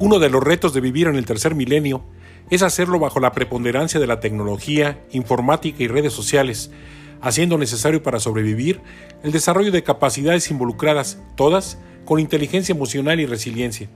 Uno 0.00 0.20
de 0.20 0.30
los 0.30 0.44
retos 0.44 0.72
de 0.72 0.80
vivir 0.80 1.08
en 1.08 1.16
el 1.16 1.26
tercer 1.26 1.56
milenio 1.56 2.04
es 2.50 2.62
hacerlo 2.62 3.00
bajo 3.00 3.18
la 3.18 3.32
preponderancia 3.32 3.98
de 3.98 4.06
la 4.06 4.20
tecnología, 4.20 5.02
informática 5.10 5.82
y 5.82 5.88
redes 5.88 6.12
sociales, 6.12 6.70
haciendo 7.20 7.58
necesario 7.58 8.00
para 8.00 8.20
sobrevivir 8.20 8.80
el 9.24 9.32
desarrollo 9.32 9.72
de 9.72 9.82
capacidades 9.82 10.52
involucradas, 10.52 11.20
todas 11.36 11.78
con 12.04 12.20
inteligencia 12.20 12.72
emocional 12.72 13.18
y 13.18 13.26
resiliencia. 13.26 13.88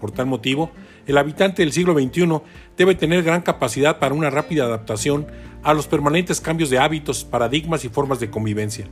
Por 0.00 0.10
tal 0.10 0.26
motivo, 0.26 0.72
el 1.06 1.18
habitante 1.18 1.62
del 1.62 1.72
siglo 1.72 1.94
XXI 1.94 2.40
debe 2.76 2.96
tener 2.96 3.22
gran 3.22 3.42
capacidad 3.42 4.00
para 4.00 4.14
una 4.14 4.30
rápida 4.30 4.64
adaptación 4.64 5.28
a 5.62 5.72
los 5.72 5.86
permanentes 5.86 6.40
cambios 6.40 6.68
de 6.68 6.78
hábitos, 6.78 7.24
paradigmas 7.24 7.84
y 7.84 7.88
formas 7.88 8.18
de 8.18 8.28
convivencia. 8.28 8.88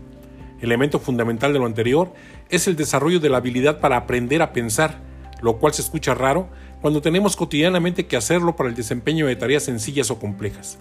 Elemento 0.61 1.01
fundamental 1.01 1.53
de 1.53 1.59
lo 1.59 1.67
anterior 1.67 2.13
es 2.51 2.69
el 2.69 2.77
desarrollo 2.77 3.19
de 3.19 3.31
la 3.31 3.39
habilidad 3.39 3.81
para 3.81 3.97
aprender 3.97 4.43
a 4.43 4.53
pensar, 4.53 5.11
lo 5.43 5.59
cual 5.59 5.75
se 5.75 5.83
escucha 5.83 6.15
raro 6.15 6.49
cuando 6.81 7.03
tenemos 7.03 7.37
cotidianamente 7.37 8.07
que 8.07 8.17
hacerlo 8.17 8.57
para 8.57 8.69
el 8.69 8.75
desempeño 8.75 9.27
de 9.27 9.37
tareas 9.37 9.65
sencillas 9.65 10.11
o 10.11 10.19
complejas. 10.19 10.79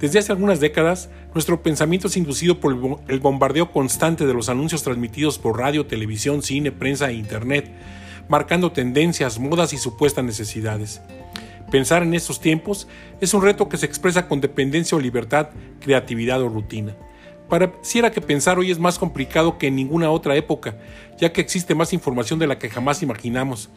Desde 0.00 0.18
hace 0.18 0.30
algunas 0.30 0.60
décadas, 0.60 1.08
nuestro 1.32 1.62
pensamiento 1.62 2.08
es 2.08 2.16
inducido 2.16 2.60
por 2.60 3.00
el 3.08 3.20
bombardeo 3.20 3.72
constante 3.72 4.26
de 4.26 4.34
los 4.34 4.48
anuncios 4.50 4.82
transmitidos 4.82 5.38
por 5.38 5.58
radio, 5.58 5.86
televisión, 5.86 6.42
cine, 6.42 6.70
prensa 6.70 7.08
e 7.10 7.14
Internet, 7.14 7.70
marcando 8.28 8.72
tendencias, 8.72 9.38
modas 9.38 9.72
y 9.72 9.78
supuestas 9.78 10.24
necesidades. 10.24 11.00
Pensar 11.70 12.02
en 12.02 12.14
estos 12.14 12.40
tiempos 12.40 12.86
es 13.20 13.32
un 13.34 13.42
reto 13.42 13.68
que 13.68 13.78
se 13.78 13.86
expresa 13.86 14.28
con 14.28 14.40
dependencia 14.40 14.96
o 14.96 15.00
libertad, 15.00 15.48
creatividad 15.80 16.42
o 16.42 16.48
rutina. 16.48 16.94
Pareciera 17.48 18.10
que 18.10 18.20
pensar 18.20 18.58
hoy 18.58 18.70
es 18.70 18.78
más 18.78 18.98
complicado 18.98 19.58
que 19.58 19.68
en 19.68 19.76
ninguna 19.76 20.10
otra 20.10 20.36
época, 20.36 20.76
ya 21.18 21.32
que 21.32 21.40
existe 21.40 21.74
más 21.74 21.92
información 21.92 22.38
de 22.38 22.46
la 22.46 22.58
que 22.58 22.68
jamás 22.68 23.02
imaginamos. 23.02 23.70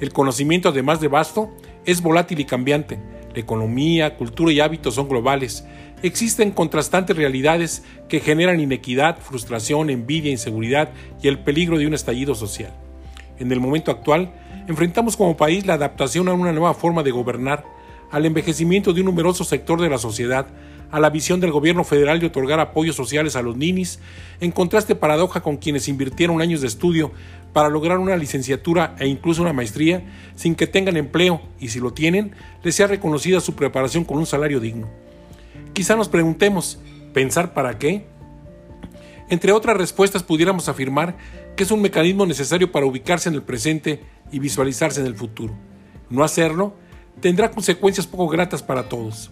El 0.00 0.12
conocimiento, 0.12 0.68
además 0.68 1.00
de 1.00 1.08
vasto, 1.08 1.50
es 1.84 2.00
volátil 2.00 2.40
y 2.40 2.44
cambiante 2.44 2.98
economía, 3.38 4.16
cultura 4.16 4.52
y 4.52 4.60
hábitos 4.60 4.94
son 4.94 5.08
globales. 5.08 5.64
Existen 6.02 6.50
contrastantes 6.50 7.16
realidades 7.16 7.84
que 8.08 8.20
generan 8.20 8.60
inequidad, 8.60 9.18
frustración, 9.18 9.90
envidia, 9.90 10.30
inseguridad 10.30 10.90
y 11.22 11.28
el 11.28 11.40
peligro 11.40 11.78
de 11.78 11.86
un 11.86 11.94
estallido 11.94 12.34
social. 12.34 12.72
En 13.38 13.50
el 13.52 13.60
momento 13.60 13.90
actual, 13.90 14.32
enfrentamos 14.68 15.16
como 15.16 15.36
país 15.36 15.66
la 15.66 15.74
adaptación 15.74 16.28
a 16.28 16.34
una 16.34 16.52
nueva 16.52 16.74
forma 16.74 17.02
de 17.02 17.10
gobernar, 17.10 17.64
al 18.10 18.26
envejecimiento 18.26 18.92
de 18.92 19.00
un 19.00 19.06
numeroso 19.06 19.44
sector 19.44 19.80
de 19.80 19.90
la 19.90 19.98
sociedad, 19.98 20.46
a 20.90 21.00
la 21.00 21.10
visión 21.10 21.40
del 21.40 21.52
gobierno 21.52 21.84
federal 21.84 22.20
de 22.20 22.26
otorgar 22.26 22.60
apoyos 22.60 22.96
sociales 22.96 23.36
a 23.36 23.42
los 23.42 23.56
ninis, 23.56 23.98
en 24.40 24.50
contraste 24.50 24.94
paradoja 24.94 25.40
con 25.40 25.56
quienes 25.56 25.88
invirtieron 25.88 26.40
años 26.40 26.60
de 26.60 26.66
estudio 26.66 27.12
para 27.52 27.68
lograr 27.68 27.98
una 27.98 28.16
licenciatura 28.16 28.94
e 28.98 29.06
incluso 29.06 29.42
una 29.42 29.52
maestría 29.52 30.04
sin 30.34 30.54
que 30.54 30.66
tengan 30.66 30.96
empleo 30.96 31.40
y 31.58 31.68
si 31.68 31.80
lo 31.80 31.92
tienen, 31.92 32.32
les 32.62 32.74
sea 32.74 32.86
reconocida 32.86 33.40
su 33.40 33.54
preparación 33.54 34.04
con 34.04 34.18
un 34.18 34.26
salario 34.26 34.60
digno. 34.60 34.88
Quizá 35.72 35.96
nos 35.96 36.08
preguntemos, 36.08 36.78
¿pensar 37.12 37.52
para 37.54 37.78
qué? 37.78 38.06
Entre 39.28 39.52
otras 39.52 39.76
respuestas 39.76 40.22
pudiéramos 40.22 40.68
afirmar 40.68 41.16
que 41.56 41.64
es 41.64 41.70
un 41.70 41.82
mecanismo 41.82 42.24
necesario 42.24 42.72
para 42.72 42.86
ubicarse 42.86 43.28
en 43.28 43.34
el 43.34 43.42
presente 43.42 44.02
y 44.32 44.38
visualizarse 44.38 45.00
en 45.00 45.06
el 45.06 45.16
futuro. 45.16 45.54
No 46.08 46.24
hacerlo 46.24 46.74
tendrá 47.20 47.50
consecuencias 47.50 48.06
poco 48.06 48.28
gratas 48.28 48.62
para 48.62 48.88
todos. 48.88 49.30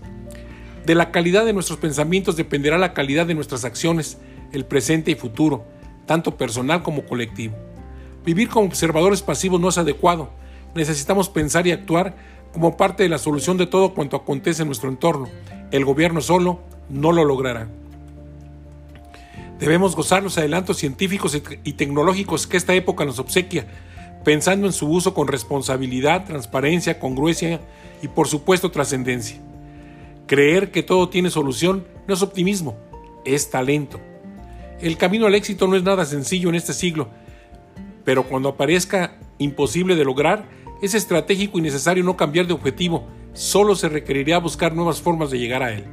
De 0.86 0.94
la 0.94 1.10
calidad 1.10 1.44
de 1.44 1.52
nuestros 1.52 1.80
pensamientos 1.80 2.36
dependerá 2.36 2.78
la 2.78 2.94
calidad 2.94 3.26
de 3.26 3.34
nuestras 3.34 3.64
acciones, 3.64 4.18
el 4.52 4.64
presente 4.64 5.10
y 5.10 5.16
futuro, 5.16 5.64
tanto 6.06 6.36
personal 6.36 6.84
como 6.84 7.04
colectivo. 7.06 7.56
Vivir 8.24 8.48
como 8.48 8.66
observadores 8.66 9.20
pasivos 9.20 9.60
no 9.60 9.68
es 9.68 9.78
adecuado. 9.78 10.30
Necesitamos 10.76 11.28
pensar 11.28 11.66
y 11.66 11.72
actuar 11.72 12.14
como 12.52 12.76
parte 12.76 13.02
de 13.02 13.08
la 13.08 13.18
solución 13.18 13.56
de 13.56 13.66
todo 13.66 13.94
cuanto 13.94 14.16
acontece 14.16 14.62
en 14.62 14.68
nuestro 14.68 14.88
entorno. 14.88 15.28
El 15.72 15.84
gobierno 15.84 16.20
solo 16.20 16.60
no 16.88 17.10
lo 17.10 17.25
logrará. 17.25 17.66
Debemos 19.58 19.96
gozar 19.96 20.22
los 20.22 20.38
adelantos 20.38 20.76
científicos 20.76 21.36
y 21.64 21.72
tecnológicos 21.72 22.46
que 22.46 22.56
esta 22.56 22.75
época 22.75 23.04
nos 23.04 23.19
obsequia, 23.19 23.66
pensando 24.25 24.69
en 24.69 24.72
su 24.72 24.88
uso 24.88 25.14
con 25.14 25.26
responsabilidad, 25.26 26.26
transparencia, 26.26 27.00
congruencia 27.00 27.60
y 28.02 28.06
por 28.06 28.28
supuesto 28.28 28.70
trascendencia. 28.70 29.41
Creer 30.26 30.72
que 30.72 30.82
todo 30.82 31.09
tiene 31.09 31.31
solución 31.31 31.87
no 32.09 32.14
es 32.14 32.22
optimismo, 32.22 32.76
es 33.25 33.48
talento. 33.48 34.00
El 34.81 34.97
camino 34.97 35.26
al 35.26 35.37
éxito 35.37 35.69
no 35.69 35.76
es 35.76 35.84
nada 35.84 36.04
sencillo 36.04 36.48
en 36.48 36.56
este 36.56 36.72
siglo, 36.72 37.09
pero 38.04 38.25
cuando 38.25 38.48
aparezca 38.48 39.19
imposible 39.38 39.94
de 39.94 40.04
lograr, 40.04 40.48
es 40.82 40.94
estratégico 40.94 41.59
y 41.59 41.62
necesario 41.62 42.03
no 42.03 42.16
cambiar 42.16 42.48
de 42.48 42.54
objetivo, 42.54 43.06
solo 43.34 43.76
se 43.76 43.88
requeriría 43.88 44.38
buscar 44.38 44.75
nuevas 44.75 45.00
formas 45.00 45.31
de 45.31 45.38
llegar 45.38 45.62
a 45.62 45.72
él. 45.72 45.84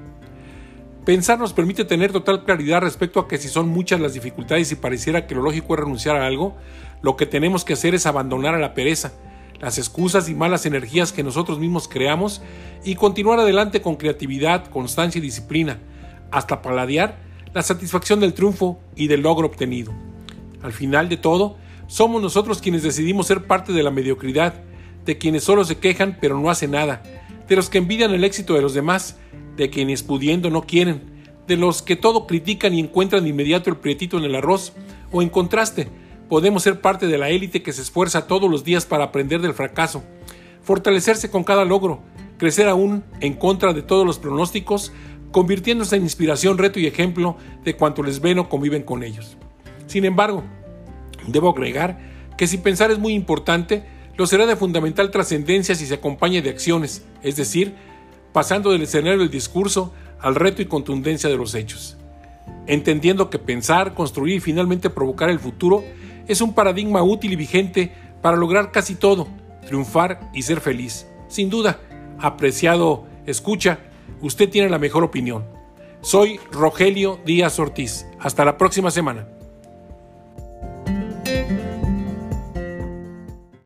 Pensar 1.05 1.38
nos 1.38 1.53
permite 1.53 1.85
tener 1.85 2.11
total 2.11 2.44
claridad 2.44 2.81
respecto 2.81 3.19
a 3.19 3.27
que 3.27 3.38
si 3.38 3.50
son 3.50 3.67
muchas 3.67 4.00
las 4.00 4.13
dificultades 4.13 4.71
y 4.71 4.75
pareciera 4.75 5.27
que 5.27 5.35
lo 5.35 5.44
lógico 5.44 5.73
es 5.73 5.81
renunciar 5.81 6.15
a 6.15 6.25
algo, 6.25 6.55
lo 7.01 7.17
que 7.17 7.25
tenemos 7.25 7.65
que 7.65 7.73
hacer 7.73 7.94
es 7.94 8.05
abandonar 8.05 8.55
a 8.55 8.59
la 8.59 8.73
pereza, 8.73 9.11
las 9.59 9.77
excusas 9.77 10.29
y 10.29 10.35
malas 10.35 10.65
energías 10.65 11.13
que 11.13 11.23
nosotros 11.23 11.59
mismos 11.59 11.87
creamos 11.87 12.41
y 12.83 12.95
continuar 12.95 13.39
adelante 13.39 13.81
con 13.81 13.95
creatividad, 13.95 14.67
constancia 14.67 15.19
y 15.19 15.21
disciplina, 15.21 15.79
hasta 16.31 16.61
paladear 16.61 17.17
la 17.53 17.61
satisfacción 17.61 18.19
del 18.19 18.33
triunfo 18.33 18.79
y 18.95 19.07
del 19.07 19.21
logro 19.21 19.47
obtenido. 19.47 19.93
Al 20.61 20.73
final 20.73 21.09
de 21.09 21.17
todo, 21.17 21.57
somos 21.87 22.21
nosotros 22.21 22.61
quienes 22.61 22.83
decidimos 22.83 23.27
ser 23.27 23.45
parte 23.45 23.73
de 23.73 23.83
la 23.83 23.91
mediocridad, 23.91 24.55
de 25.05 25.17
quienes 25.17 25.43
solo 25.43 25.63
se 25.65 25.77
quejan 25.77 26.17
pero 26.19 26.39
no 26.39 26.49
hacen 26.49 26.71
nada, 26.71 27.03
de 27.47 27.55
los 27.55 27.69
que 27.69 27.77
envidian 27.77 28.13
el 28.13 28.23
éxito 28.23 28.53
de 28.53 28.61
los 28.61 28.73
demás, 28.73 29.17
de 29.57 29.69
quienes 29.69 30.03
pudiendo 30.03 30.49
no 30.49 30.63
quieren, 30.63 31.01
de 31.47 31.57
los 31.57 31.81
que 31.81 31.95
todo 31.95 32.25
critican 32.25 32.73
y 32.73 32.79
encuentran 32.79 33.23
de 33.23 33.29
inmediato 33.29 33.69
el 33.69 33.77
prietito 33.77 34.17
en 34.17 34.23
el 34.23 34.35
arroz, 34.35 34.73
o 35.11 35.21
en 35.21 35.29
contraste, 35.29 35.89
podemos 36.33 36.63
ser 36.63 36.81
parte 36.81 37.05
de 37.05 37.19
la 37.19 37.29
élite 37.29 37.61
que 37.61 37.73
se 37.73 37.83
esfuerza 37.83 38.25
todos 38.25 38.49
los 38.49 38.63
días 38.63 38.88
para 38.88 39.03
aprender 39.03 39.39
del 39.39 39.53
fracaso, 39.53 40.03
fortalecerse 40.63 41.29
con 41.29 41.44
cada 41.44 41.63
logro, 41.63 42.01
crecer 42.39 42.67
aún 42.67 43.03
en 43.19 43.35
contra 43.35 43.71
de 43.71 43.83
todos 43.83 44.03
los 44.03 44.17
pronósticos, 44.17 44.91
convirtiéndose 45.31 45.95
en 45.95 46.01
inspiración, 46.01 46.57
reto 46.57 46.79
y 46.79 46.88
ejemplo 46.88 47.38
de 47.63 47.75
cuanto 47.75 48.01
les 48.01 48.19
ven 48.19 48.39
o 48.39 48.49
conviven 48.49 48.81
con 48.81 49.03
ellos. 49.03 49.38
Sin 49.85 50.05
embargo, 50.05 50.44
Debo 51.27 51.49
agregar 51.49 51.99
que 52.35 52.47
si 52.47 52.57
pensar 52.57 52.89
es 52.89 52.97
muy 52.97 53.13
importante, 53.13 53.83
lo 54.17 54.25
será 54.25 54.47
de 54.47 54.55
fundamental 54.55 55.11
trascendencia 55.11 55.75
si 55.75 55.85
se 55.85 55.94
acompaña 55.94 56.41
de 56.41 56.50
acciones, 56.50 57.05
es 57.21 57.35
decir, 57.35 57.75
pasando 58.31 58.71
del 58.71 58.81
escenario 58.81 59.19
del 59.19 59.29
discurso 59.29 59.94
al 60.19 60.33
reto 60.33 60.63
y 60.63 60.65
contundencia 60.65 61.29
de 61.29 61.38
los 61.38 61.55
hechos. 61.55 61.97
Entendiendo 62.65 63.29
que 63.29 63.39
pensar, 63.39 63.94
construir 63.94 64.38
y 64.38 64.39
finalmente 64.39 64.89
provocar 64.89 65.29
el 65.29 65.39
futuro 65.39 65.83
es 66.28 66.41
un 66.41 66.53
paradigma 66.53 67.03
útil 67.03 67.34
y 67.34 67.35
vigente 67.35 67.91
para 68.22 68.38
lograr 68.38 68.72
casi 68.72 68.95
todo, 68.95 69.28
triunfar 69.66 70.29
y 70.34 70.41
ser 70.44 70.61
feliz. 70.61 71.07
Sin 71.28 71.50
duda, 71.50 71.79
apreciado 72.19 73.06
escucha, 73.25 73.79
usted 74.22 74.50
tiene 74.50 74.69
la 74.69 74.79
mejor 74.79 75.03
opinión. 75.03 75.45
Soy 76.01 76.39
Rogelio 76.51 77.19
Díaz 77.25 77.59
Ortiz. 77.59 78.06
Hasta 78.19 78.45
la 78.45 78.57
próxima 78.57 78.91
semana. 78.91 79.28